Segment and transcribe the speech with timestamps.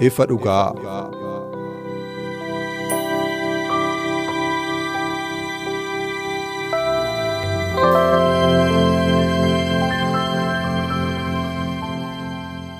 [0.00, 0.72] Ifa dhugaa.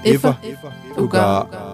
[0.04, 0.36] ifa
[0.96, 1.73] dhugaa.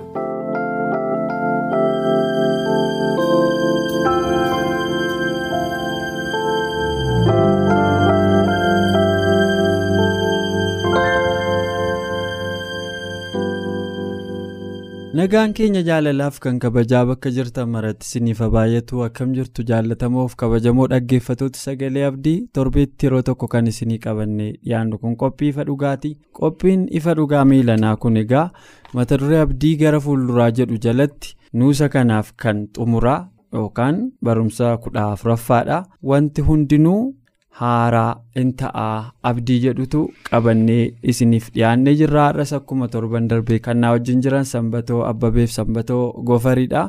[15.21, 21.59] Nagaan keenya jaalalaaf kan kabajaa bakka jirtan maratti siniifa baay'atu akkam jirtu jaallatamoof kabajamoo dhaggeeffatoota
[21.63, 26.13] sagalee abdii torbeetti yeroo tokko kan isinii qabanne dhiyaannu kun qophii ifa dhugaati.
[26.41, 28.47] Qophiin ifa dhugaa miilanaa kun egaa
[28.95, 33.21] mata duree abdii gara fuulduraa jedhu jalatti nuusa kanaaf kan xumuraa
[33.53, 35.83] yookaan barumsa kudha afuraffaadha.
[36.03, 37.01] Wanti hundinuu
[37.59, 43.91] haaraa in ta'aa abdii jedhutu qabannee isiniif dhiyaannee jirra har'as akkuma torban darbee kan naa
[43.97, 46.83] wajjin jiran sanbatoo abbabeef sanbatoo gofariidha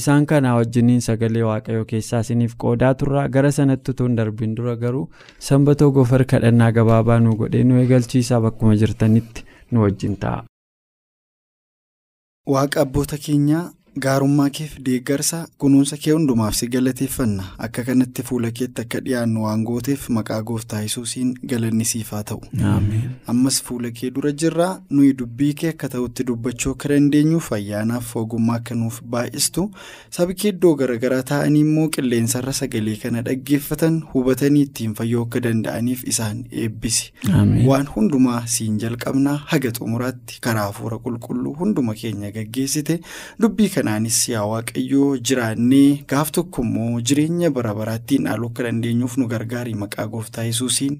[0.00, 5.06] isaan kanaa wajjiniin sagalee waaqayyoo keessaa isiniif qoodaa turra gara sanatti hin darbiin dura garuu
[5.48, 10.44] sanbatoo gofar kadhannaa gabaabaa nu godhee nu eegalchiisaa bakkuma jirtanitti nu wajjin ta'a.
[12.54, 13.64] waaqa abboota keenyaa
[14.04, 17.44] gaarummaa keef deeggarsa kunuunsa kee hundumaaf si galateeffanna.
[17.66, 22.40] Akka kanatti fuula keetti akka dhiyaannu waan gooteef maqaa gooftaa yesuusiin galanni siif haa ta'u
[23.32, 28.56] ammas fuula kee dura jirraa nuyi dubbii kee akka ta'utti dubbachuu akka dandeenyuuf ayyaanaaf ogummaa
[28.60, 29.64] akka nuuf baay'istu
[30.18, 36.04] sabi kee iddoo garaagaraa taa'anii immoo qilleensarra sagalee kana dhaggeeffatan hubatanii ittiin fayyoo akka danda'aniif
[36.14, 37.12] isaan eebbisi.
[37.70, 43.00] Waan hundumaa siin jalqabnaa haga xumuraatti karaa hafuura qulqulluu hunduma keenya gaggeessite
[43.40, 43.84] dubbii kana.
[43.86, 49.74] Kanaanis yaa waaqayyoo jiraannee gaaf tokko immoo jireenya bara baraattiin dhaaluu akka dandeenyuuf nu gargaari
[49.82, 50.96] maqaa gooftaa yesuusiin.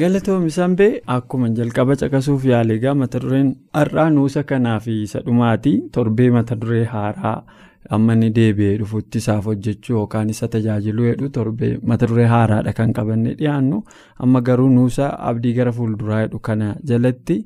[0.00, 5.72] galatoomii sanbee akkuma jalqaba caqasuuf yaale egaa mata dureen har'aa nuusa kanaa fi isa dhumaati
[5.94, 7.38] torbee mata duree haaraa
[7.96, 12.92] amma inni deebi'ee dhufutti isaaf hojjechuu yookaan isa tajaajiluu jedhu torbee mata duree haaraadha kan
[12.98, 13.78] qabannee dhiyaannu
[14.26, 17.38] amma garuu nuusa abdii gara fuulduraa jedhu kana jalatti.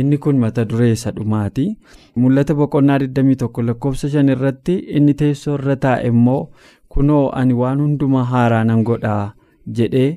[0.00, 1.66] Inni kun mata duree isa dhumaati.
[2.16, 6.42] Mul'ata boqonnaa 21 lakkoofsa 5 irratti inni teessoo irra taa'e immoo
[6.88, 9.34] kunoo ani waan hundumaa haaraa nan godhaa
[9.78, 10.10] jedhee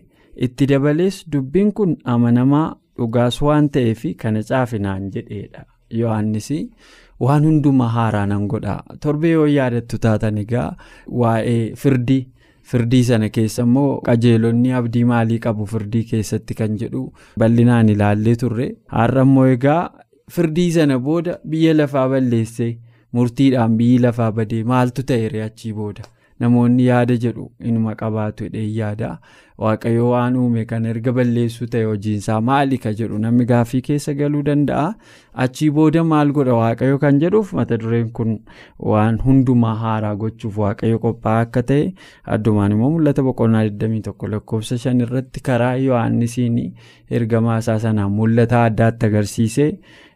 [0.47, 2.67] itti dabalees dubbiin kun amanamaa
[2.97, 5.65] dhugaas waan ta'eef kana caafinaan jedheedha.
[5.99, 6.49] Yohannis.
[7.25, 8.75] Waan hundumaa haaraa nan godha.
[9.03, 10.69] Torbee yoo yaadattu taatan egaa
[11.21, 12.23] waa'ee firdii
[12.71, 17.03] firdii sana keessa immoo qajeelonni abdii maalii qabu firdii keessatti kan jedhu
[17.43, 18.67] bal'inaan ilaallee turre.
[18.97, 19.79] Har'a immoo egaa
[20.35, 22.71] firdii sana booda biyya lafaa balleessee
[23.17, 26.03] murtiidhaan biyyi lafaa badee maaltu ta'e achii booda
[26.39, 29.17] namoonni yaada jedhu inuma qabaatu hidhee yaada.
[29.63, 34.41] Waaqayyo waan uume kan erga balleessuu ta'e hojiinsaa maali ka jedhu namni gaaffii keessa galuu
[34.49, 34.91] danda'a?
[35.45, 37.53] Achii booda maal godha waaqayyo kan jedhuuf?
[37.59, 38.35] Mata dureen kun
[38.91, 41.87] waan hundumaa haaraa gochuuf waaqayyo qophaa'aa akka ta'e
[42.37, 43.23] addumaan immoo mul'ata.
[43.29, 46.59] Boqonnaa 21 lakkoofsa 5 irratti karaa yohaannisiin
[47.19, 48.63] ergamaa isaa sanaan mul'ata.
[48.69, 49.71] Addaatti agarsiisee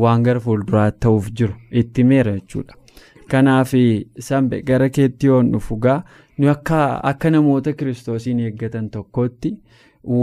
[0.05, 1.57] waan gara fuulduraatti ta'uuf jiru.
[1.83, 2.80] Itti meera jechuudha.
[3.33, 3.73] Kanaaf
[4.27, 6.03] sanbe gara keetti yoon dhufu gaa
[7.11, 9.51] akka namoota kiristoosiin eeggatan tokkotti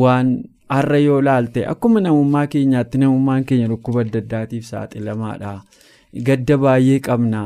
[0.02, 0.31] waan
[0.76, 5.52] har'a yoo laalte akkuma namummaa keenyaatti namummaan keenya dhukkuba adda addaatiif saaxilamaadha
[6.26, 7.43] gadda baay'ee qabna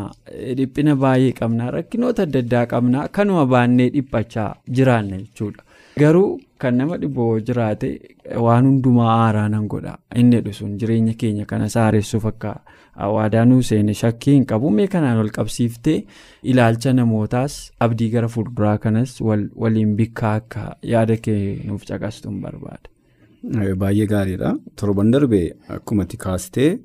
[0.61, 4.49] dhiphina baay'ee qabna rakkinoota adda addaa qabna kanuma baannee dhiphachaa
[4.79, 5.63] jiraanna jechuudha.
[6.01, 7.89] Garuu kan nama dhiboo jiraate
[8.47, 9.97] waan hundumaa haaraa nan godha.
[10.17, 12.55] Inni jedhu sun jireenya keenya kana saaressuuf akka
[13.17, 14.71] waadaanuu seene shakkii hin qabu.
[14.71, 15.99] Mee kanaan wal qabsiiftee
[16.43, 19.19] ilaalcha namootaas abdii gara fuulduraa kanas
[19.57, 20.65] waliin bikkaa akka
[20.95, 22.89] yaada kee nuuf caqastuun barbaada.
[23.77, 24.57] Baay'ee gaariidha.
[24.77, 26.79] Torban darbe akkuma kaastee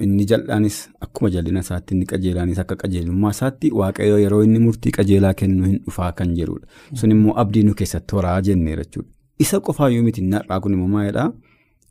[0.00, 5.32] inni jal'aanis akkuma jal'ina isaatti inni qajeelaanis akka qajeelummaa isaatti waaqayyo yeroo inni murtii qajeelaa
[5.40, 6.66] kennu hin dhufaa kan jedhudha
[7.00, 9.10] sun immoo abdii nu keessatti horaa jenneera jechuudha
[9.44, 11.28] isa qofaayyuu miti har'aa kun immoo maalidhaa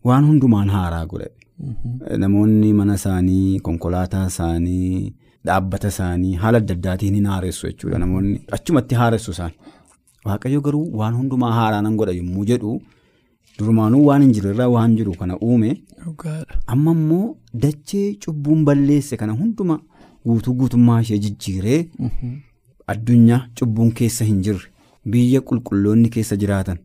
[0.07, 1.29] waan hundumaan haaraa godhe.
[2.23, 5.13] Namoonni mana isaanii konkolaataa isaanii
[5.47, 8.37] dhaabbata isaanii haala adda addaatiin hin haaressu jechuudha namoonni.
[8.57, 9.51] Achumatti haaressu isaan.
[10.25, 12.73] Waaqayyo garuu waan hundumaa haaraa nan godha yommuu jedhu
[13.59, 15.71] durumaanuu waan hin jirre irraa waan jiru kana uume.
[16.67, 19.79] Amma immoo dachee cubbuun balleesse kana hundumaa
[20.27, 21.79] guutuu guutummaa ishee jijjiiree
[22.93, 24.67] addunyaa cubbuun keessa hin jirre.
[25.11, 26.77] Biyya qulqulloonni keessa jiraatan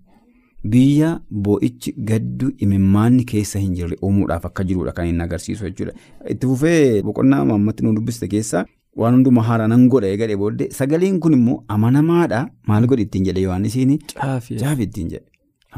[0.72, 1.08] biyya
[1.46, 5.93] boo'ichi gaddu imimmaanni keessa hin jirre uumuudhaaf akka jirudha kan inni agarsiisu jechuudha.
[6.32, 8.64] Itti fufee boqonnaa maammatti nu dubbiste keessaa
[9.02, 13.40] waan hundumaa haaraa nan godha eegalee booddee sagaleen kun immoo amanamaadha maal godhi ittiin jedhe
[13.46, 15.26] Yohaannisiin caafi ittiin jedhe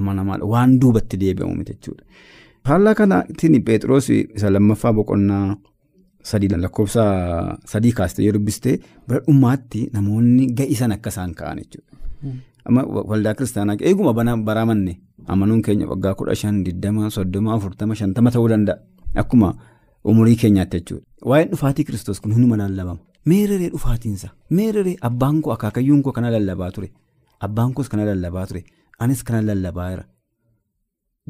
[0.01, 2.05] amanamaadha waan duubatti deebi'amu miti jechuudha.
[2.67, 5.57] Faallaa kanaatiin Pheexroos isa lammaffaa boqonnaa
[6.31, 7.03] sadii lakkoofsa
[7.73, 8.79] sadii kaastee yoo dubbiste
[9.09, 11.93] bara dhumaatti namoonni ga'isan akka isaan ka'an jechuudha.
[13.11, 14.13] Waldaa kiristaanaa eeguma
[14.49, 18.79] baraamanne amanuun keenya waggaa kudha shan digdama soddoma afurtama shantama ta'uu danda'a.
[19.23, 19.55] Akkuma
[20.05, 21.05] umurii keenyaatti jechuudha.
[21.25, 22.99] Waa'een dhufaatii kiristoos kun hunduma lallabama.
[23.25, 24.29] Meereree dhufaatiinsa.
[24.51, 26.91] Meereree abbaan koo akaakayyuun koo kana lallabaa ture.
[27.41, 28.65] Abbaan koos kana lallabaa ture.
[28.99, 30.05] Anis kana lallabaa jira.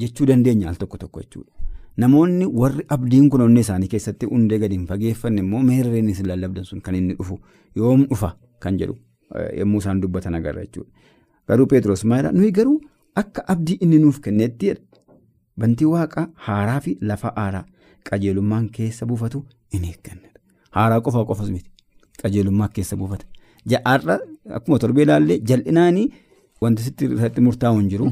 [0.01, 1.53] Jechuu dandeenya al tokko tokko jechuudha.
[1.97, 6.65] Namoonni warri abdiin kun onnee isaanii keessatti hundee gadi hin fageeffanne immoo meerereen isin lallabdan
[6.65, 7.39] sun kan inni dhufu.
[7.77, 8.37] Yoom dhufa?
[8.61, 8.97] Kan jedhu
[9.59, 10.91] yommuu isaan dubbatan agarra jechuudha.
[11.49, 12.81] Garuu Pheexroos maalidhaa nuyi garuu
[13.15, 14.75] akka abdii inni nuuf kennetti
[15.59, 17.65] bantii waaqa haaraa fi lafa haaraa
[18.11, 20.41] qajeelummaan keessa buufatu in eeggannadha.
[20.77, 21.71] Haaraa qofa qofas miti
[22.23, 23.27] qajeelummaa keessa buufata.
[23.71, 24.19] Ja'aarra
[24.59, 26.07] akkuma torbee ilaallee jal'inaanii
[26.63, 28.11] wanti sitti murtaa'u hin jiru.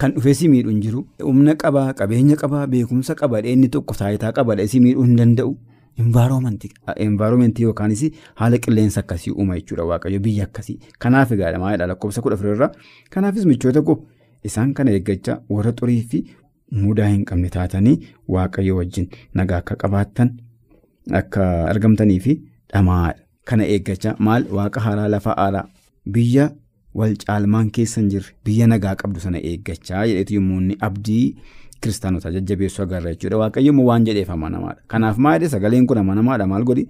[0.00, 1.00] Kan dhufee si miidhu hin jiru.
[1.22, 5.50] Humna qabaa, qabeenya qabaa, beekumsa qabaa, inni tokko taayitaa qabaa, si miidhuu hin danda'u.
[6.00, 8.02] Envaaroomentii yookaanis
[8.40, 10.78] haala qilleensa akkasii uuma jechuudha waaqayyo biyya akkasii.
[10.98, 12.70] Kanaaf egaa maalidhaa lakkoofsa kudha afurirraa.
[13.10, 13.96] Kanaafis michoota koo
[14.50, 16.22] isaan kana eeggachaa warra xurii fi
[16.84, 17.96] mudaa hin qabne taatanii
[18.36, 20.30] waaqayyo wajjin nagaa akka qabaattan
[21.20, 22.40] akka argamtanii fi
[22.72, 23.18] dhamaadha.
[23.44, 25.64] Kana eeggachaa maal waaqa haaraa lafa haaraa
[26.16, 26.50] biyya
[27.00, 31.24] wal caalmaan keessa hin jirre biyya nagaa qabdu sana eeggachaa jedheetu yommuu abdii
[31.80, 33.36] kiristaanota jajjabeessuu agarra jechuudha.
[33.42, 34.80] Waaqayyo immoo waan jedheef amanamaadha.
[34.92, 36.84] Kanaaf maal sagaleen kun amanamaadha maal godhi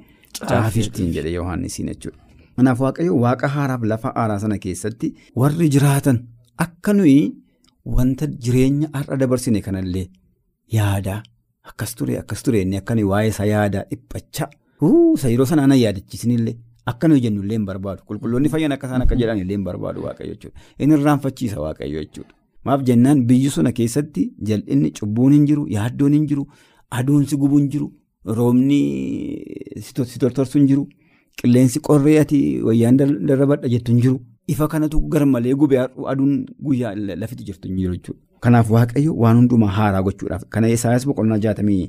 [0.49, 2.19] caafittiin jedhe Yohaannisiin jechuudha.
[2.57, 6.19] Kanaaf waaqayyo waaqa haaraaf lafa haaraa sana keessatti warri jiraatan
[6.65, 7.19] akka nuyi
[7.97, 10.07] wanta jireenya har'a dabarsine kanallee
[10.79, 11.21] yaadaa
[11.71, 14.49] akkas ture akkas ture inni akka nuyi waa'ee isaa yaadaa dhiphachaa
[15.33, 16.57] yeroo sana ana yaadachiisinillee
[16.93, 20.59] akka nuyi jennullee hin barbaadu qulqulloonni fayyan akka isaan akka jedhan illee barbaadu waaqayyo jechuudha.
[20.79, 22.35] Inni irraanfachiisa waaqayyo jechuudha.
[22.65, 26.47] Maaf jennaan biyyi suna keessatti jal'inni cubbuun hin jiru yaaddoon hin jiru
[26.99, 27.87] aduun si gubu hin jiru
[28.39, 28.81] roobni
[29.85, 30.85] si tortorsu hin jiru
[31.43, 32.97] qilleensi qorree ati wayyaan
[33.31, 34.21] darrabadha jettu hin jiru
[34.55, 35.81] ifa kanatu garmalee gubee
[36.13, 36.35] aduun
[36.69, 38.21] guyyaa lafitti jirtu hin jiru jechuudha.
[38.45, 41.81] Kanaaf waaqayyo waan hundumaa haaraa gochuudhaaf kana Isaayyaas boqonnaa jaatamii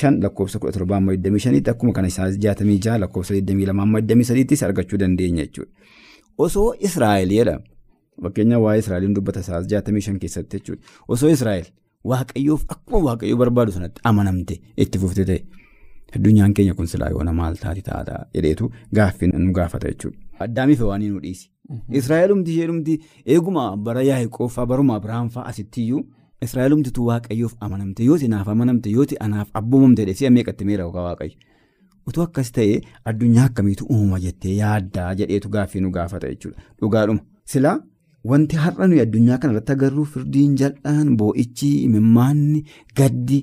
[0.00, 3.82] shan lakkoofsa kudha torbaa amma digdamii shaniitti akkuma kana Isaayyaas jaatamii jaha lakkoofsa digdamii lama
[3.88, 5.70] amma digdamii sadiittis argachuu dandeenya jechuudha.
[6.38, 7.58] Osoo Israa'eliidha.
[8.22, 10.82] Fakkeenyaaf waa'ee Israa'eliin dubbata Isaayyaas jaatamii shan keessatti jechuudha.
[11.08, 11.66] Osoo Israa'el
[12.12, 15.40] waaqayyoof akkuma waaqayyoo barbaadu sanatti amanamte itti fufte ta'e
[16.16, 20.18] addunyaan keenya kun silaa yoona maal taati taata jedheetu gaaffii nu gaafata jechuudha.
[20.46, 21.50] Addaamiif waan nu dhiisi.
[22.00, 23.00] Israa'elumti isheedumti
[23.34, 26.04] eeguma bara Yaaqoob baruma Abiraam fa'aa asittiyyuu
[26.46, 31.36] Israa'elumtitu waaqayyoof amanamte yooti naaf amanamte yooti anaaf abboomamte si'a meeqatti meera waaqayyo.
[32.08, 32.80] Utuu akkas ta'e
[33.10, 36.62] addunyaa akkamiitu uumama jettee yaaddaa jedheetu gaaffii nu gaafata jechuudha.
[36.80, 37.20] Dhugaadhuma.
[37.52, 37.78] Silaa
[38.30, 42.60] wanti har'a nuyi addunyaa kanarratti agarru firdiin jal'aan boo'ichi imimmaanni
[43.00, 43.38] gaddi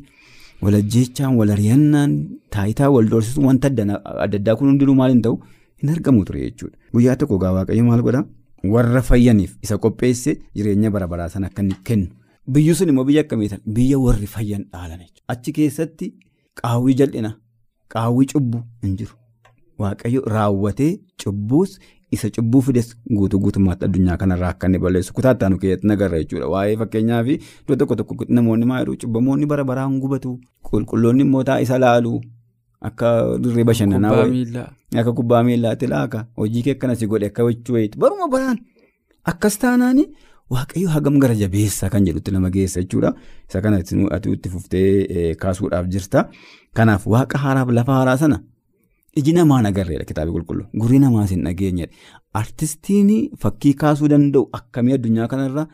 [0.61, 2.11] walajjeechaan walari'annaan
[2.55, 3.99] taayitaa wal doorsisuun wanta adda
[4.39, 5.35] addaa kun hundinuu maal hin ta'u
[5.81, 6.77] hin argamu ture jechuudha.
[6.93, 8.25] Guyyaa tokko gaa waaqayyo maal godhaa
[8.73, 12.07] warra fayyaniif isa qopheesse jireenya bara baraa sana akka inni kennu.
[12.53, 15.01] Biyyi sun immoo biyya akkamiitan biyya warri fayyan dhaalan.
[15.33, 16.13] Achi keessatti
[16.61, 17.33] qaawwii jal'ina
[17.95, 19.15] qaawwii cubbuu hin jiru.
[19.79, 20.91] Waaqayyo raawwatee
[21.23, 21.79] cubbuus
[22.15, 26.47] isa cubbuu fides guutuu guutummaatti addunyaa kanarraa akka inni balleessu kutaattaa nu keessatti nagarra jechuudha.
[26.53, 30.35] Waa'ee fakkeenyaaf iddoo tokko tokko namoonni maa jedhu cubbamoonni bara baraan gubatu
[30.69, 32.13] qulqulloonni immoo taa isa laalu
[32.89, 33.09] akka
[33.43, 34.25] dirree bashannanaa
[35.01, 38.57] akka kubbaa miillaatti laaka hojii kee akkanas godhe akka jechuu wayiiti baruma baraan
[39.31, 40.03] akkas taanaani
[40.53, 43.13] waaqayyo hagam gara jabeessa kan jedhutti nama geessa jechuudha.
[43.49, 46.29] Isa kana itti fuftee kaasuudhaaf jirta.
[46.77, 48.37] Kanaaf waaqa haaraaf lafa haaraa sana.
[49.19, 50.65] Iji namaa nagarreedha kitaaba qulqulluu.
[50.81, 51.93] Gurri namaas hin dhageenyedha
[52.39, 53.11] artistiin
[53.43, 55.65] fakkii kaasuu danda'u akkamii addunyaa kanarra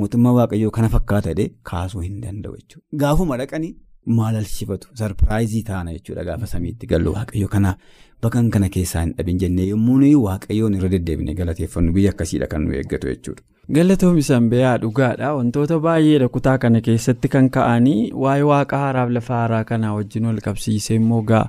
[0.00, 2.86] mootummaa waaqayyoo kana fakkaata jedhee kaasuu hin danda'u jechuudha.
[3.02, 3.74] Gaafuma dhaqanii
[4.20, 7.76] maalalchifatu sarpiraayizii taana jechuudha gaafa samiitti gallu waaqayyo kanaaf
[8.22, 12.72] bakka kana keessaa hin dhabin jennee yommuu waaqayyoon irra deddeebine galateeffannu biyya akkasiidha kan nu
[12.80, 13.42] eeggatu jechuudha.
[13.76, 15.34] Galatoomii sanbeeyaa dhugaadha.
[15.34, 20.40] Wantoota baay'eedha kutaa kana keessatti kan ka'anii waa'ee waaqa haaraaf lafa haaraa kanaa wajjin wal
[20.46, 21.42] qabsiisee immoo gaa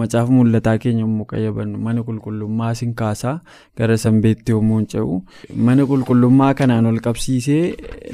[0.00, 1.78] macaafa mul'ataa keenya yommuu qayyabannu.
[1.88, 3.34] Mana qulqullummaa sin kaasaa
[3.78, 5.18] gara sanbeetti yommuu hin ce'u.
[5.68, 7.62] Mana qulqullummaa kanaan wal qabsiisee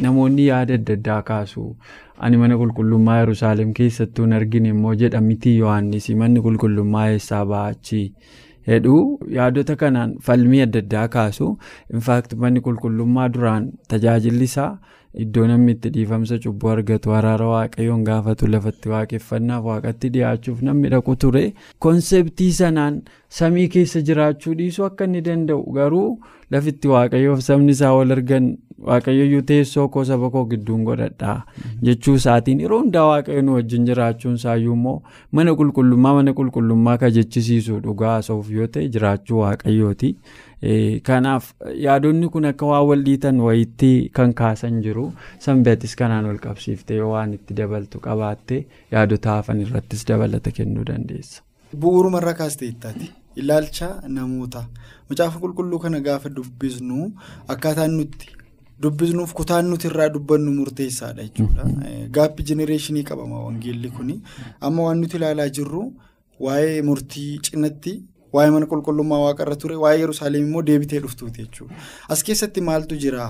[0.06, 1.66] namoonni yaada adda addaa kaasu.
[2.26, 8.00] ani mana qulqullummaa yerusaalem keessattuu hin argine immoo jedha miti yohaannis manni qulqullummaa eessaa ba'achi
[8.68, 11.50] hedhuu yaadota kanaan falmii adda addaa kaasu.
[11.94, 14.70] Infaakti manni qulqullummaa duraan tajaajilli isaa
[15.22, 21.16] iddoo namni itti dhiifamsa cubbuu argatu araara waaqayyoon gaafatu lafatti waaqeffannaaf waaqatti dhiyaachuuf namni dhaqu
[21.24, 21.44] ture.
[21.86, 23.00] Konseptii sanaan
[23.38, 26.08] samii keessa jiraachuu dhiisuu akka inni danda'u garuu
[26.50, 28.46] lafitti waaqayyoof sabni isaa wal argan
[28.88, 31.32] waaqayyoyyuu teessoo koo saba koo gidduun godhadha
[31.88, 34.94] jechuu isaatiin yeroo hundaa waaqayyo nu wajjin jiraachuun isaayyuu immoo
[35.38, 40.10] mana qulqullummaa mana qulqullummaa ka jechisiisu dhugaa haasa'uuf yoo ta'e jiraachuu waaqayyooti.
[41.08, 41.44] kanaaf
[41.82, 45.04] yaadonni kun akka waan wal dhiitan wayitti kan kaasan jiru
[45.44, 48.58] sanbeetis kanaan wal qabsiiftee waan itti dabaltu qabaatte
[48.96, 51.42] yaadota hafan irrattis dabalata kennuu dandeessa.
[51.84, 53.10] bu'uuruma irra kaastee ittaati
[53.44, 54.64] ilaalcha namoota
[55.10, 57.10] macaafa qulqulluu kana gaafa dubbisnu
[57.54, 58.26] akkaataan nutti
[58.82, 61.64] dubbisnuuf kutaan nuti irraa dubbannu murteessaadha jechuudha
[62.18, 64.12] gaappii jenereeshinii qabama wangeelli kun
[64.68, 65.82] amma waan nuti ilaalaa jirru
[66.46, 67.92] waa'ee murtii cinatti.
[68.34, 71.74] Waa'ee mana qulqullummaa waaqarra ture waa'ee Yerusaalem immoo deebitee dhuftuuti jechuudha.
[72.08, 73.24] As keessatti maaltu jira?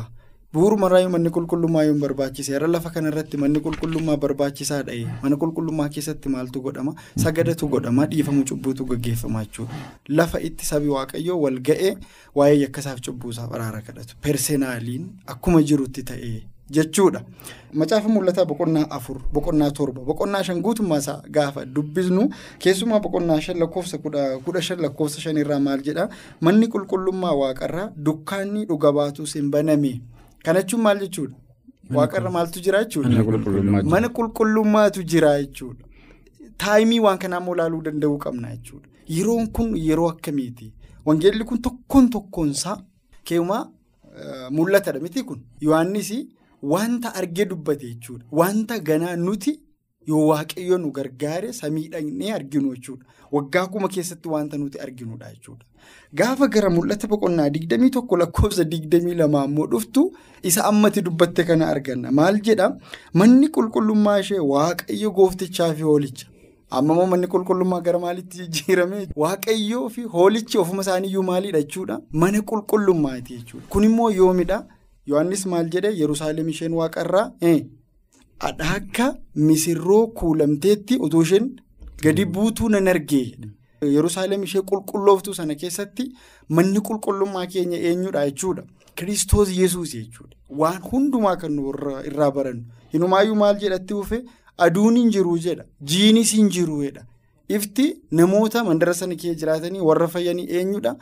[0.54, 4.92] Bu'uurumarraa manni qulqullummaa yoo barbaachise irra lafa kanarratti manni qulqullummaa barbaachisaadha.
[5.23, 6.95] Mana qulqullummaa keessatti maaltu godhama?
[7.16, 8.07] Sagadatu godhama.
[8.07, 9.75] Dhiifamu cubbuutu gaggeeffama jechuudha.
[10.09, 11.95] Lafa itti sabi waaqayyoo wal ga'ee
[12.35, 14.16] waa'ee yakkasaaf cubbuusaaf araara kadhatu.
[14.21, 16.42] Perseenaaliin akkuma jirutti ta'ee.
[16.71, 17.21] jechuudha
[17.75, 22.28] macaafa mul'ataa boqonnaa afur boqonnaa torba boqonnaa shan guutummaa isaa gaafa dubbisnu
[22.64, 23.99] keessumaa boqonnaa shan lakkoofsa
[24.45, 26.04] kudha shan lakkoofsa shan irraa maal jedha
[26.49, 29.92] manni qulqullummaa waaqarraa dukkaanni dhuga baatus hin baname
[30.44, 31.37] kana jechuun maal jechuudha?
[31.94, 33.82] Waaqarra maaltu jira jechuudha?
[33.85, 35.85] mana qulqullummaatu jira jechuudha.
[36.59, 38.87] Taayimii waan kanaa immoo ilaaluu danda'uu qabna jechuudha.
[39.09, 40.73] Yeroon kun yeroo akkamiiti?
[41.06, 42.76] Wangeelli kun tokkoon tokkoonsaa
[43.25, 43.64] keewumaa
[44.50, 45.00] mul'atadha.
[45.00, 45.40] Miti kun?
[45.61, 46.12] Yohaannis.
[46.62, 48.25] Wanta argee dubbate jechuudha.
[48.32, 49.61] Wanta ganaa nuti
[50.11, 53.05] yoo waaqayyo nu gargaare samii dhaqnee arginu jechuudha.
[53.33, 55.64] Waggaa kuma keessatti wanta nuti arginudha jechuudha.
[56.14, 60.02] Gaafa gara mul'ata boqonnaa digdamii tokko lakkoofsa digdamii lama ammoo dhuftu
[60.43, 62.11] isa ammatti dubbatte kana arganna.
[62.11, 62.76] Maal jedhaa
[63.14, 66.26] manni qulqullummaa ishee waaqayyo gooftichaa fi hoolicha.
[66.71, 72.00] Amma immoo manni qulqullummaa gara maalitti jijjiirame waaqayyoo fi hoolichi ofuma isaaniiyyuu maalidha jechuudha.
[72.12, 73.67] Mana qulqullummaati jechuudha.
[73.69, 74.64] Kun immoo yoomidha.
[75.07, 77.31] Yohaannis maal jedhee Yerusaalem isheen waaqarraa
[78.40, 81.50] akka misirroo kuulamteetti utuu isheen
[82.02, 83.37] gadi buutuu nan argee
[83.82, 86.04] Yerusaalem ishee qulqullooftuu sana keessatti
[86.49, 88.62] manni qulqullummaa keenya eenyudha jechuudha.
[88.94, 90.37] Kiristoos Yesuus jechuudha.
[90.50, 91.73] Waan hundumaa kan nu
[92.06, 92.64] irraa barannu.
[92.92, 94.23] Hinumaayyuu maal jedhatti dhufe
[94.59, 95.64] aduun hin jiru jedha.
[95.82, 97.04] Jiinis hin jiru jedha.
[97.49, 100.97] Ifti namoota mandara sana keessa jiraatanii warra fayyanii eenyudha.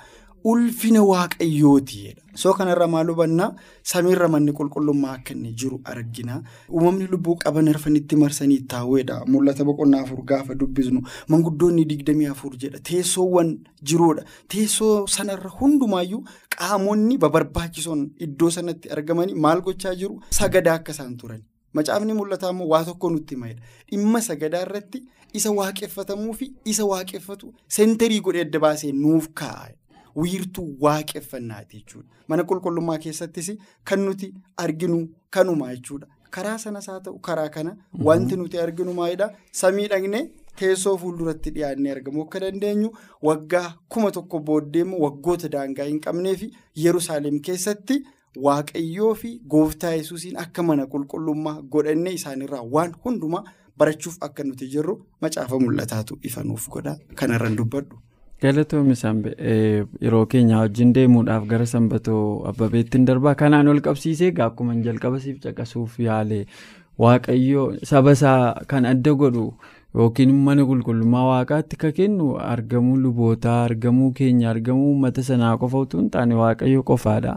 [0.44, 2.14] Ulfina waaqayyooti.
[2.34, 6.42] Soo kanarra maal hubannaa samiirra manni qulqullummaa akka jiru argina.
[6.70, 9.24] Uumamni lubbuu qaban arfanitti marsanii taa'uudha.
[9.26, 12.78] Mul'ata boqonnaa afur gaafa dubbisnu manguddoonni digdamii afur jedha.
[12.78, 14.24] Teessoowwan jiruudha.
[14.48, 16.22] Teessoo sanarra hundumaayyuu
[16.56, 20.20] qaamonni babarbaachisoon iddoo sanatti argamanii maal gochaa jiru?
[20.30, 21.42] Sagadaa akka isaan turan.
[21.74, 23.60] Macaafni mul'ataa immoo waa tokko nutti himedha.
[23.90, 25.02] Dhimma sagadaa irratti
[25.34, 29.68] isa waaqeffatamuu fi isa waaqeffatu seenterii godhee adda baasee nuuf kaa'a.
[30.22, 32.08] Wiirtuu waaqeffannaati jechuudha.
[32.28, 33.50] Mana qulqullummaa keessattis
[33.84, 34.32] kan nuti
[34.64, 34.98] arginu
[35.30, 36.06] kanuma jechuudha.
[36.30, 37.76] Karaa sanas haa ta'u karaa kana
[38.08, 39.30] wanti nuti arginu maalidhaa
[39.62, 40.22] samii dhaqnee
[40.60, 42.90] teessoo fuulduratti dhiyaannee argamuu akka dandeenyu
[43.28, 46.48] waggaa kuma tokko booddeemu waggoota daangaa hin qabnee fi
[46.84, 47.98] Yerusaalem keessatti
[48.46, 53.44] waaqayyoo fi gooftaa yesuusiin akka mana qulqullummaa godhannee isaanirraa waan hundumaa
[53.78, 54.94] barachuuf akka nuti jirru
[55.26, 57.96] macaafa mul'ataatu ifa nuuf godha kanarraan dubbadhu.
[58.42, 59.30] Galatoomii Sanbe
[60.00, 65.98] yeroo keenya wajjin deemuudhaaf gara sanbatoo abbabeettiin darbaa kanaan ol qabsiisee akkuma jalqaba siif caqasuuf
[66.04, 66.38] yaale
[67.04, 69.44] waaqayyo saba isaa kan adda godhu
[69.98, 76.00] yookiin mana qulqullummaa waaqaatti ka kennu argamuu lubootaa argamuu keenya argamuu uummata sanaa qofa utuu
[76.00, 77.32] hin taane waaqayyo qofaadha.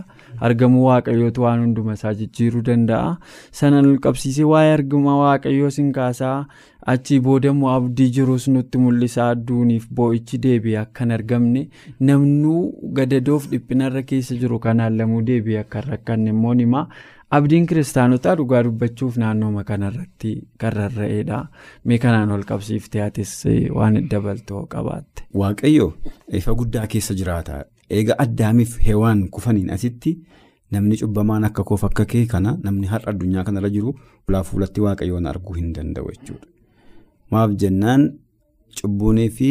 [0.50, 3.15] Argamuu waaqayyootu waan hunduma isaa jijjiiruu danda'a.
[3.62, 6.36] Sanaan ol qabsiisee waa'ee argama waaqayyoo sin kaasaa.
[6.91, 11.62] achii boodammoo abdii jirus nutti mul'isaa adduuniif boo'ichi deebi'ee akka hin argamne.
[12.08, 12.62] Namnuu
[13.00, 16.82] gadadoof dhiphinarra keessa jiru kanaan lamuu deebi'ee akka hin rakkanne immoo nima
[17.38, 21.40] abdiin kiristaanotaa dhugaa dubbachuuf naannooma kanarratti kan rarra'edha.
[21.86, 23.34] Mee kanaan ol qabsiiftee atis
[23.78, 25.24] waan dabaltoo qabaatte.
[25.42, 25.88] Waaqayyo
[26.40, 27.66] ifa guddaa keessa jiraata.
[27.90, 30.18] Eega addaamiif hewaan kufaniin asitti
[30.72, 33.94] namni cubbamaan akka koof akka kee kana namni har'a addunyaa kanarra jiru
[34.26, 36.48] fuulaa fuulatti waaqayyoon arguu hin danda'u jechuudha.
[37.32, 38.06] Maaf jennaan
[38.82, 39.50] cubbuunii fi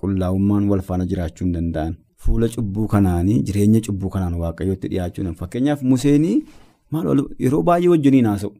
[0.00, 1.94] qullaa'ummaan wal faana jiraachuu hin danda'an.
[2.16, 5.38] Fuula cubbuu kanaanii jireenya cubbuu kanaan waaqayyootti dhiyaachuu danda'u.
[5.42, 6.36] Fakkeenyaaf Museenii
[6.90, 8.52] maal yeroo baay'ee wajjiniin haasa'u.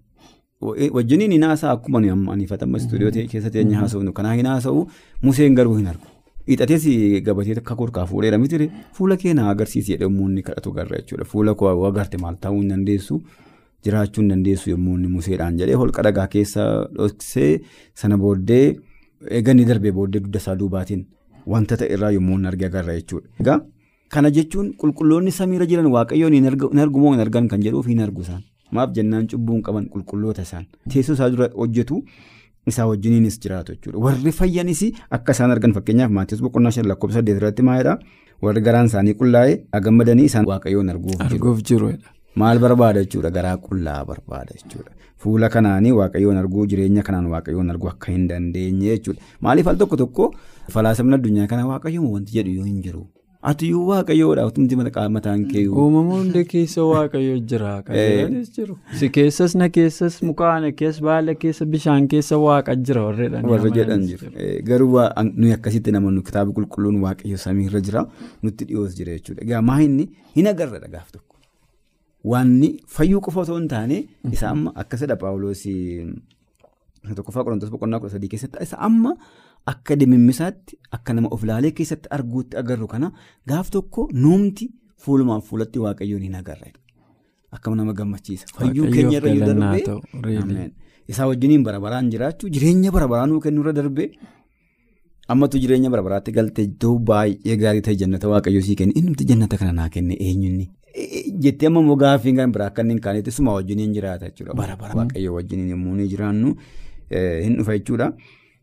[0.96, 1.99] Wajjiniin hin haasa'u akkuma
[2.32, 4.88] aniifatama istuudiyoo keessa teenye haasa'u kanaa hin haasa'u
[5.22, 6.06] Museen garuu hin argu.
[6.49, 6.84] Hidhatees
[7.25, 11.25] gabatee akka korkaa fuudheera miti fuula keenya agarsiisi jedhee yommuu inni kadhatu garra jechuudha.
[11.25, 13.20] Fuula koo agarte maal ta'uu hin dandeessu
[13.84, 16.64] jiraachuu hin dandeessu yommuu inni museedhaan jedhee holqa dhagaa keessa
[16.96, 17.50] dhoksee
[18.02, 18.64] sana booddee
[19.38, 21.04] eeganni darbee booddee dugda isaa duubaatiin
[21.54, 23.60] wanta ta'e irraa yommuu inni arge agarra jechuudha.
[24.12, 26.49] Kana jechuun qulqulloonni samiirra jiran waaqayyoon hin
[26.85, 28.43] argu moo hin argan kan jedhuuf hin argu isaan.
[28.73, 32.02] Maaf jennaan cubbuun qaban qulqulloota isaan teessoo isaa dura hojjetu.
[32.71, 33.99] Isaa wajjiniinis jiraatu jechuudha.
[34.07, 37.99] Warri fayyanis akka isaan argan fakkeenyaaf Maatiyoos boqonnaa shan lakkoofsa saddeet irratti maalidhaa?
[38.43, 41.93] Warri garaan isaanii qullaa'ee gammadanii isaan waaqayyoon arguuf jiru.
[42.35, 43.31] Maal barbaada jechuudha?
[43.31, 44.90] Garaa qullaa barbaada jechuudha.
[45.23, 49.21] Fuula kanaanii waaqayyoon arguu jireenya kanaan waaqayyoon arguu akka hin dandeenye jechuudha.
[49.40, 50.31] Maaliif al tokko tokko
[50.76, 53.07] falaasamni addunyaa kana waaqayyoon wanti jedhu yoo hin jiru.
[53.42, 55.66] Atiyyuu waaqayyoodha utumti mataan kee.
[55.68, 57.82] Uumama hunda keessa waaqayyo jira.
[58.99, 63.04] Si keessas na keessas mukaana keessa baala keessa bishaan keessa waaqa jira.
[63.52, 64.28] Warra jedhan jiru.
[64.62, 65.00] Garuu
[65.37, 68.04] nuyi akkasitti namoonni kitaaba qulqulluun waaqayyo samiirra jira
[68.42, 69.42] nutti dhiyoos jira jechuudha.
[69.42, 71.37] Egaa maa inni hin agarra gaaf tokko.
[72.25, 75.64] Waanni fayyuu qofa otoo hin taane isa amma akkasidha Paawuloos
[77.16, 79.14] tokkoffaa Qorontoos boqonnaa kudha sadii keessatti isa amma.
[79.66, 83.12] Akka dimimmisaatti akka nama of ilaalee keessatti arguutti agarru kana
[83.49, 84.71] gaaf tokko nuumti
[85.04, 86.73] fuulumaan fuulatti waaqayyoon hin agarre.
[87.52, 88.47] Akkam nama gammachiisa.
[88.59, 90.71] Fayyuu keenya irra yoo darbee
[91.09, 94.11] isaa wajjiniin bara baraan jiraachuu jireenya bara baraa nuu kennu irra darbee
[95.35, 99.57] ammatu jireenya bara baraatti galtee iddoo baay'ee gaarii ta'e jannata waaqayyoo sii kenne inni jannata
[99.62, 100.69] kana naa kenne eenyunni.
[101.47, 104.54] Jettee amma immoo gaaffii kan biraa akka inni hin kaanetti suma wajjiniin jiraata jechuudha.
[104.63, 106.54] Bara bara waaqayyoo wajjiniin yommuu inni jiraannu
[107.10, 108.12] hin dhufa jechuudha.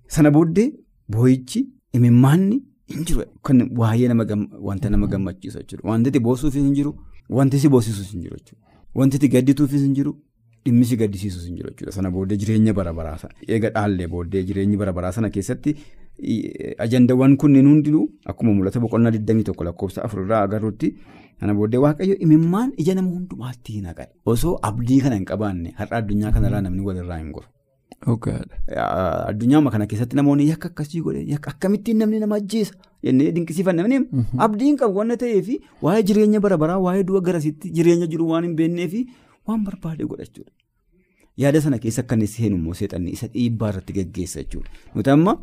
[0.07, 0.69] Sana booddee.
[1.09, 1.59] Boo'ichi
[1.93, 2.55] imimmaanni
[2.93, 4.09] hin jiru kan waa'ee
[4.69, 5.89] wanta nama gammachiisu jechuudha.
[5.89, 6.95] Wanti boossuufis hin jiru,
[7.29, 8.65] wanti si boosisus hin jiru jechuudha.
[8.95, 10.11] Wanti gaddituufis hin jiru,
[10.65, 11.91] dhimmi si gaddisiisus hin jiru jechuudha.
[11.91, 15.75] Sana booddee jireenya bara baraa sana eega dhaallee booddee jireenyi bara baraa sana keessatti
[16.85, 20.89] ajandawwan kunneen hundinuu akkuma mul'ata boqonnaa 21 lakkoofsa afurraa agarruutti
[21.39, 24.11] sana booddee waaqayyo imimmaan ija nama hundumaatti hin haqadha.
[24.25, 27.47] Osoo abdii kana hin qabaanne har'a addunyaa kanarraa namni walirraa hin goru.
[28.05, 33.99] Addunyaa kana keessatti namoonni yakka akkasii godhe akkamittiin namni nama ajjeesa jennee dinqisiifanne namni
[34.37, 35.47] abdiin qabu waan ta'eef
[35.81, 38.93] waa'ee jireenya bara baraa waa'ee du'a garasitti jireenya jiru waan hin beekneef
[39.47, 40.51] waan barbaade godhachuudha.
[41.37, 44.69] Yaada sana keessa akka inni seenu immoo seexanni isa dhiibbaa irratti gaggeessa jechuudha.
[44.95, 45.37] Nuti amma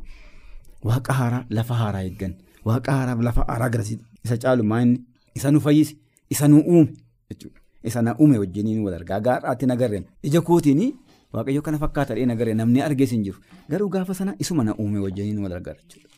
[0.82, 5.00] waaqa haaraa lafa haaraa eeggan waaqa haaraa lafa haaraa garasitti isa caalu maa'inni
[5.34, 5.96] isa nu fayyise
[6.30, 6.92] isa nu uume
[7.30, 7.60] jechuudha.
[7.84, 10.94] Isa na uume wajjiniin wal argaa gaaraatti nagarreen ija kootiini.
[11.34, 13.38] Waaqayyo kana fakkaata dhee nagaree namni argees hin jiru
[13.70, 16.08] garuu gaafa sana isuma na uume wajjiniin wal jechuudha.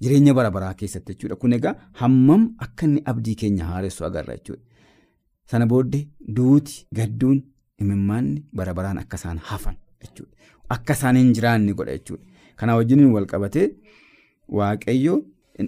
[0.00, 4.62] Jireenya bara baraa keessatti jechuudha kun egaa hammam akka inni abdii keenya haaressu agarra jechuudha.
[5.50, 7.42] Sana booddee duuti gadduun
[7.84, 10.32] imimmaanni bara baraan akka isaan hafan jechuudha.
[10.76, 12.24] Akka isaan hin jiraanne godha jechuudha.
[12.56, 13.68] Kana wajjiniin wal qabatee
[14.48, 15.20] waaqayyo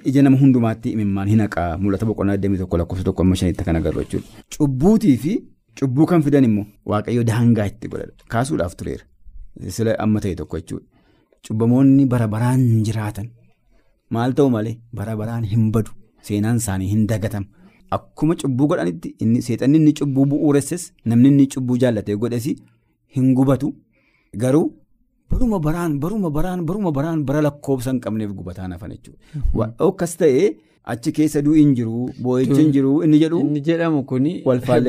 [0.04, 4.02] ija nama hundumaatti imimmaan hin haqaa mul'ata boqonnaa 21 lakkoofsa tokko amma shanitti kan agarru
[4.04, 4.44] jechuudha.
[4.56, 5.38] Cubbuutii fi.
[5.78, 8.24] Cubbuu kan fidan immoo waaqayyo daangaa itti godhadha.
[8.32, 9.04] Kaasuudhaaf tureera.
[9.76, 10.86] Sila amma ta'e tokko jechuudha.
[11.46, 13.28] Cubbamoonni bara baraan jiraatan
[14.16, 15.90] maal ta'u malee bara baraan hin badu
[16.28, 17.46] seenaan isaanii hin dagatamu.
[17.96, 19.14] Akkuma cubbuu godhanitti
[19.46, 22.46] seexanni inni cubbuu bu'uuresses namni inni cubbuu jaallatee godhes
[23.16, 23.70] hin gubatu
[24.42, 24.66] garuu
[25.30, 29.74] baruma baraan baruma baraan baruma baraan bara lakkoofsa hin qabneef gubataan hafan jechuudha.
[29.88, 30.48] Akkas ta'ee.
[30.92, 33.38] Achi keessa du'i hin jiru boo'ichi hin jiru inni jedhu.
[33.46, 34.30] Inni jedhamu kuni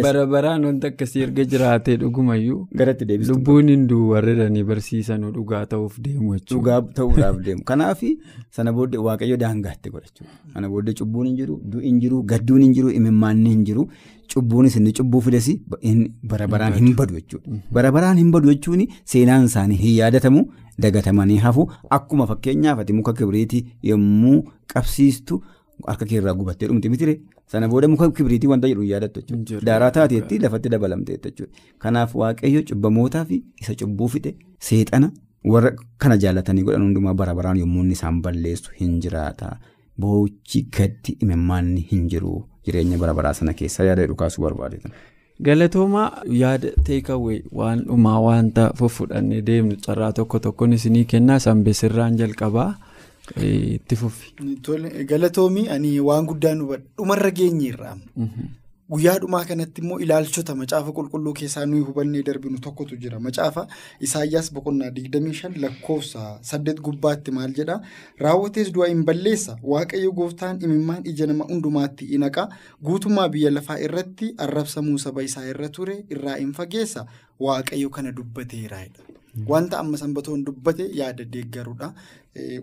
[0.04, 2.60] bara baraan wanta akkasii erga jiraatee dhugumayyuu.
[2.82, 3.34] Garatti deebistu.
[3.34, 6.54] Lubbuun hin du'u warreedhanii barsiisanuu dhugaa ta'uuf deemu jechuudha.
[6.54, 7.64] Dhugaa ta'uudhaaf deemu.
[7.74, 8.04] Kanaaf
[8.60, 10.30] sana booddee waaqayyo daangaatti godha.
[10.54, 13.88] Sana booddee cubbuun hin jiru du'i hin jiru gadduun hin jiru imimmaanni hin jiru
[14.34, 15.52] cubbuunis inni cubbuu fides
[16.34, 17.60] bara baraan hin badu jechuudha.
[17.72, 20.48] Bara baraan hin badu jechuun seenaan isaanii hin yaadatamu
[20.80, 21.70] dagatamanii hafu
[22.02, 25.44] akkuma fakkeenyaaf ati muka kibriitii yommuu qabsiistu.
[25.88, 27.13] Harka keerraa gubattee dhumti mitire
[27.52, 29.65] sana booda muka kibriitii wanta jedhu yaadattu jechuudha.
[29.65, 31.54] Daaraa taateetti lafatti dabalamteetta jechuudha.
[31.80, 34.36] Kanaaf waaqayyo cubbamootaa fi isa cubbuu fixe
[34.70, 35.12] seexana
[35.54, 39.54] warra kana jaallatanii godhan hundumaa bara baraan yommuu inni isaan balleessu hin jiraata.
[40.00, 42.34] Boochi gaddi imimmaanni hin jiru
[42.65, 44.92] jireenya bara baraa sana keessa yaada jedhu kaasuu barbaadeetan.
[45.48, 52.70] Galatoomaa yaada teekawwee waan dhumaa wanta fuffudhannee deemnu carraa tokko tokkoon isinii kennaa sanbeessirraan jalqabaa
[53.38, 54.34] itti fuffi.
[55.06, 57.98] Galatoomii ani waan guddaa nu dhumarra geenyeerra.
[58.89, 63.20] Guyyaa dhumaa kanatti immoo ilaalchota macaafa qulqulluu keessaa nuyi hubannee darbinu tokkotu jira.
[63.20, 63.68] Macaafa
[64.00, 67.82] Isaayyaas boqonnaa 25 lakkoofsa 8 gubbaatti maal jedhaa?
[68.18, 69.58] Raawwatees du'a hin balleessa.
[69.63, 72.48] Waaqayyo gooftaan imimmaan ija nama hundumaatti in haqa.
[72.84, 77.06] Guutummaa biyya lafaa irratti arrabsamuu saba isaa irra ture irraa hin fageessa.
[77.39, 78.82] Waaqayyo kana dubbateera.
[79.48, 81.94] Wanta amma sanbatoon dubbate yaada deeggaruudha.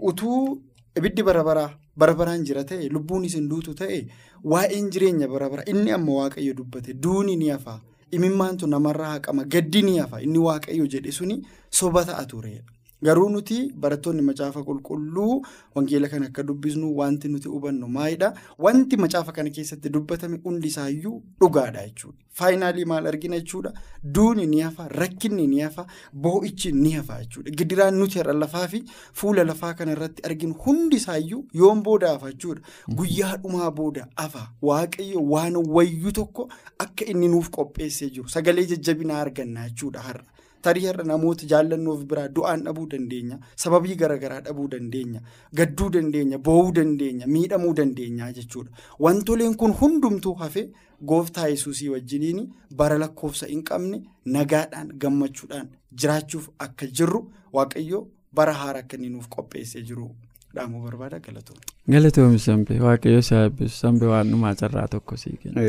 [0.01, 0.61] Utuu
[0.97, 4.07] ibiddi barabaraa barabaraan jira ta'e lubbuun isin duutu ta'e
[4.45, 9.99] waa'een jireenya barabara inni amma waaqayyo dubbate duuni ni hafa imimmaantu namarraa haqama gaddi ni
[9.99, 12.71] hafa inni waaqayyo jedhe suni soba ta'a turedha.
[13.03, 15.43] Garuu nuti barattoonni macaafa qulqulluu
[15.75, 18.33] wangeela kana akka dubbisnu wanti nuti hubannu maalidha?
[18.59, 22.19] Wanti macaafa kana keessatti dubbatame hundi isaayyuu dhugaadha jechuudha.
[22.31, 23.73] Faayinaalii maal argina jechuudha?
[24.03, 27.51] Duuni ni hafa, rakkinni ni hafa, boo'ichi ni hafa jechuudha.
[27.51, 28.83] Gidiraan nuti har'a lafaa fi
[29.13, 32.61] fuula lafaa kana irratti arginu hundi isaayyuu yoom booda hafa jechuudha.
[32.89, 34.49] Guyyaa dhumaa booda hafa.
[34.63, 38.29] Waaqayyo waan wayyuu tokko akka inni nuuf qopheessee jiru.
[38.29, 40.25] Sagalee jajjabinaa arganna jechuudha har'a.
[40.67, 43.39] Tarii har'a namoota jaallannoof biraa du'aan dhabuu dandeenya.
[43.65, 45.21] Sababii garaagaraa dhabuu dandeenya.
[45.61, 46.39] Gadduu dandeenya.
[46.49, 47.27] Boo'uu dandeenya.
[47.37, 48.71] Miidhamuu dandeenya jechuudha.
[49.07, 50.69] Wantoleen kun hundumtuu hafe
[51.13, 52.45] gooftaa yesuusii wajjiniin
[52.77, 54.03] bara lakkoofsa hin qabne
[54.37, 55.69] nagaadhaan gammachuudhaan
[56.03, 57.21] jiraachuuf akka jirru
[57.59, 58.07] waaqayyo
[58.39, 60.09] bara haara akka inni nuuf qopheessee jiru.
[60.57, 61.65] Dhaamuu barbaada galatoomne.
[61.95, 65.61] Galatoomi Sambee waaqayyo saayibbisu Sambee waan dhumaa carraa tokko sii kenna.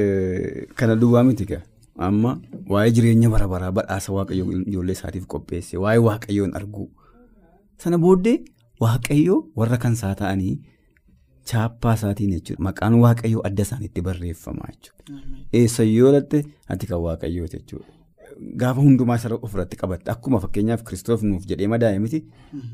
[0.76, 1.62] Kana duwwaa miti gaa.
[1.98, 2.32] Amma
[2.70, 6.88] waa'ee jireenya bara baraa badhaasa waaqayyoo ijoollee isaatiif qopheesse waa'ee waaqayyoon arguu
[7.84, 8.36] sana booddee
[8.84, 10.54] waaqayyoo warra kan isaa ta'anii
[11.52, 15.22] chaappaa isaatiin jechuudha maqaan waaqayyoo adda isaaniitti barreeffama jechuudha.
[15.60, 16.44] Eessa yoo latte
[16.76, 17.88] ati kan waaqayyooti jechuudha.
[18.62, 22.20] Gaafa hundumaa isa ofirratti qabatte akkuma fakkeenyaaf kiristoos nuuf jedhee madaa'e miti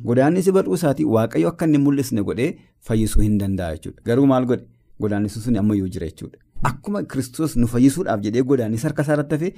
[0.07, 2.49] godaannis bal'uu isaatii waaqayyo akka inni mul'isne godhee
[2.87, 4.01] fayyisuu hin danda'a jechuudha.
[4.07, 4.65] Garuu maal godhe
[5.01, 6.37] godaannisuu sun ammayyuu jira jechuudha.
[6.69, 9.53] Akkuma kiristoos nu fayyisuudhaaf jedhee godaannis harka isaa irratti hafee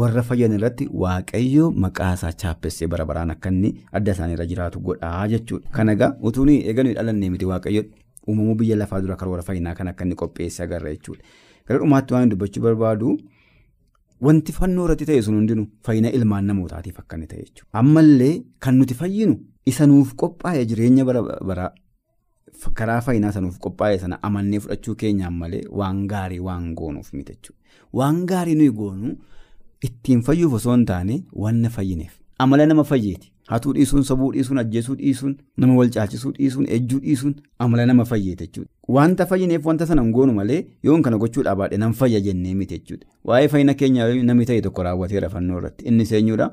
[0.00, 5.26] warra fayyan irratti waaqayyo maqaa isaa chaappessee bara baraan akka inni adda isaaniirra jiraatu godhaa
[5.32, 5.68] jechuudha.
[5.76, 7.82] Kana egaa utuu eeganuu dhalannee miti waaqayyo
[8.28, 11.22] uumamuu biyya lafaa dura karoora fayyinaa kan akka inni qopheesse agarra jechuudha.
[11.68, 13.16] Gara dhumaatti waan dubbachuu barbaadu
[14.26, 17.70] wanti fannoo irratti ta'e sun hundinuu fayyina ilmaan namootaatiif akka inni ta'e jechuudha.
[17.82, 19.40] Ammallee kan nuti fayyinu
[19.72, 21.70] isa nuuf qophaa'e jireenya bara baraa.
[22.74, 27.60] Karaa fayyinaa sanuuf qophaa'e sana amannee fudhachuu keenyaan malee waan gaarii waan goonuuf miti jechuudha.
[27.92, 29.16] Waan gaarii nuyi goonu
[29.88, 32.12] ittiin fayyuuf osoo hin taane wanna fayyineef.
[32.38, 33.30] Amala nama fayyeeti.
[33.48, 38.44] Hatuu dhiisuun, sobuu dhiisuun, ajjeesuu dhiisuun, nama wal caalchisuu dhiisuun, ejjuu dhiisuun amala nama fayyeeti
[38.46, 38.70] jechuudha.
[38.88, 42.78] Wanta fayyineef wanta sana hin goonu malee yoon kana gochuudhaa baadhee nan fayya jennee miti
[42.78, 43.06] jechuudha.
[43.24, 45.84] Waa'ee fayyina keenyaa namni ta'e tokko raawwateera fannoo irratti.
[45.84, 46.50] Inni eenyudha?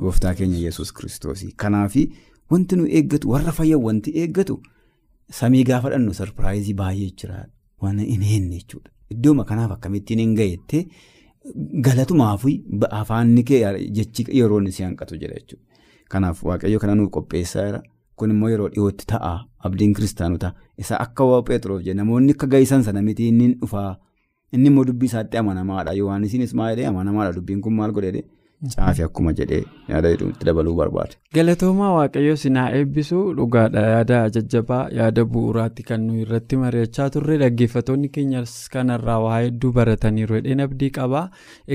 [0.00, 1.52] Gooftaa keenya Yesuus kiristoosii.
[1.56, 2.12] Kanaafi
[2.50, 4.60] wanti nu eeggatu warra fayyan wanti eeggatu.
[5.40, 7.46] Samii gaafa dhannu sarpiraayizii baay'ee jira
[7.82, 8.90] waan hin heenne jechuudha.
[9.14, 10.82] Iddooma kanaaf akkamittiin hin gahettee
[11.86, 12.44] galatumaaf
[13.00, 13.60] afaanni kee
[13.98, 15.64] jechi yeroon si hanqatu jira jechuudha.
[16.08, 17.82] Kanaaf waaqayyo kana nuuf qopheessaa.
[18.16, 19.32] Kun immoo yeroo dhiyootti ta'a
[19.66, 23.96] abdiin kiristaanotaa isa akka waa Pheexroof jedhe namoonni akka gahisan sana miti inni dhufaa
[24.52, 25.92] inni immoo dubbii isaatti amanamaadha.
[26.00, 28.22] Yohaannisiinis maal jedhee amanamaadha dubbiin kun maal godhee
[28.62, 31.16] Caafi akkuma jedhee yaada itti dabaluu barbaade.
[31.34, 38.08] Galatoomaa waaqayyo sinaa eebbisuu dhugaadha yaada jajjabaa yaada bu'uuraatti kan nuyi irratti mari'achaa turre dhaggeeffattoonni
[38.16, 41.24] keenyas kanarraa waa hedduu barataniiru hedheen abdii qabaa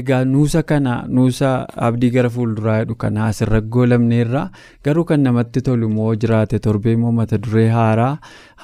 [0.03, 1.51] egaa nuusa kana nuusa
[1.89, 4.45] abdii gara fuulduraa jedhu kana asirra goolamneerra
[4.89, 8.13] garuu kan namatti tolu immoo jiraate torbee immoo mata duree haaraa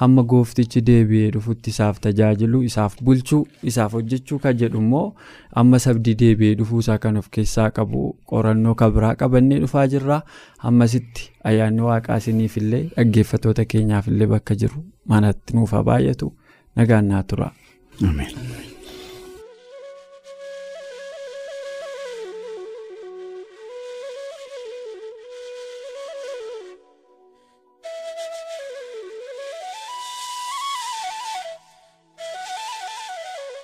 [0.02, 5.06] hamma gooftichi deebi'ee dhufutti isaaf tajaajilu isaaf bulchuu isaaf hojjechuu kan jedhu immoo
[5.64, 8.13] ammas abdii deebi'ee dhufuusaa kan of keessaa qabu.
[8.32, 10.20] Qorannoo kabiraa qabannee dhufaa jirra
[10.70, 16.32] ammasitti ayyaanni waaqaa isiniif illee dhaggeeffattoota keenyaaf illee bakka jiru manatti nuuf baay'atu
[16.76, 17.50] nagaan naa tura.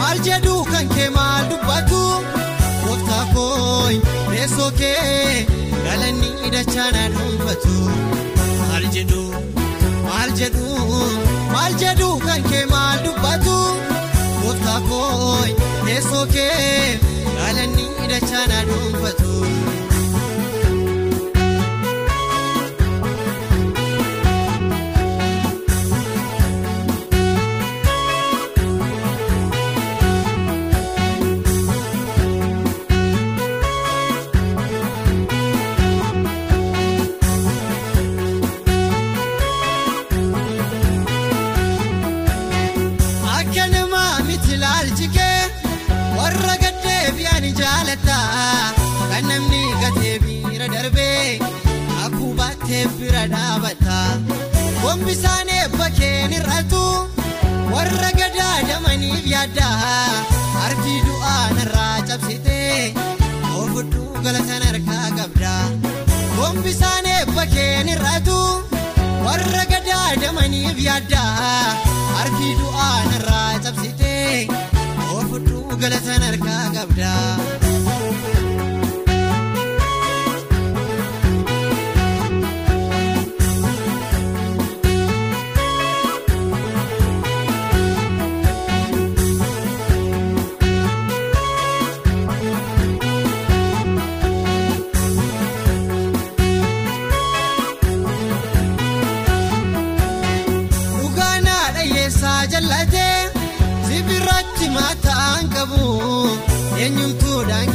[0.00, 2.00] Maal jedhu kan kee maal dubbatu
[2.84, 3.90] gooftaa koo
[4.30, 5.46] teessoo kee
[5.86, 7.76] galanni dachaana dhuunfatu
[8.60, 9.22] maal jedhu
[10.08, 10.68] maal jedhu
[11.54, 13.56] maal jedhu kan kee maal dubbatu
[14.42, 15.36] gooftaa koo
[15.86, 16.98] teessoo kee
[17.38, 19.28] galanni dachaana dhuunfatu.
[53.84, 53.98] Dhaabata
[54.82, 56.82] gombisaan eebba keen irratu
[57.72, 59.68] warra gadaadamaniif yaadda
[60.60, 62.94] harki du'aa narraa cabsitee
[63.56, 65.52] oofudhu galatan harkaa qabda
[66.38, 68.38] gombisaan eebba keen irratu
[69.26, 71.22] warra gadaadamaniif yaadda
[72.16, 74.48] harki du'aa narraa cabsitee
[75.14, 77.12] oofudhu galatan harkaa qabda.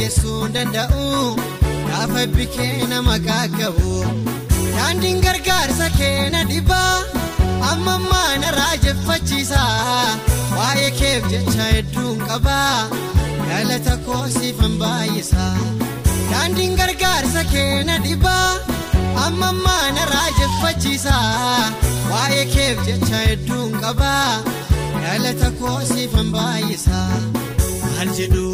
[0.05, 1.35] Daangessuu danda'u
[1.89, 3.93] gaafa bikee nama qaqqabu
[4.75, 6.97] daandiin gargaarsa keena dhibaa
[7.69, 9.61] amma maana raajeffachiisa
[10.57, 12.59] waa'ee keef jecha hedduun qaba
[13.49, 15.47] galata koosiifan baay'isa
[16.31, 18.49] daandiin gargaarsa keena dhibaa
[19.25, 21.15] amma maana raajeffachiisa
[22.13, 24.13] waa'ee keef jecha hedduun qaba
[25.03, 27.01] galata koosiifan baay'isa
[27.83, 28.47] maal jedhu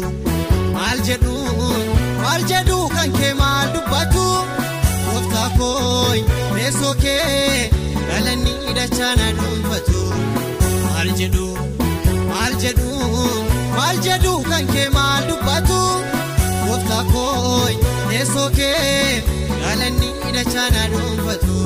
[0.82, 1.34] maal jedhu
[2.22, 4.24] maal jedhu kan kee maal dubbatu
[5.06, 6.14] gooftaa koo
[6.54, 7.70] teessoo kee
[8.08, 10.00] galanni dachaana dhuunfatu
[10.86, 11.46] maal jedhu
[12.32, 12.90] maal jedhu
[13.78, 15.80] maal jedhu kan kee maal dubbatu.
[16.66, 17.68] Gooftaa koo
[18.10, 19.22] teessoo kee
[19.62, 21.56] galanni dachaana dhuunfatu.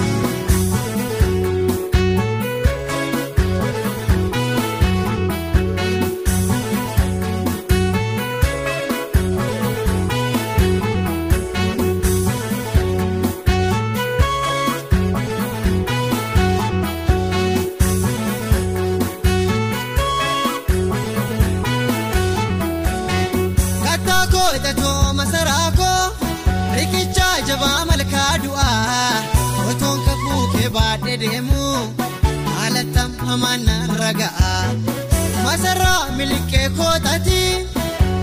[36.96, 37.68] Kootati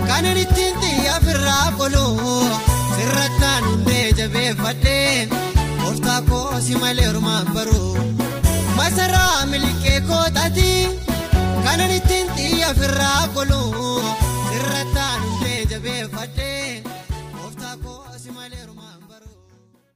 [0.08, 2.04] kan inni ittiin xiyya ofirraa qolu
[2.96, 5.28] sirrattaan hundee jabeeffadhee
[5.80, 7.82] gooftaa koo si malee ormaan baru
[8.76, 10.70] masaraa miliqee kootati
[11.64, 13.22] kan inni ittiin xiyya ofirraa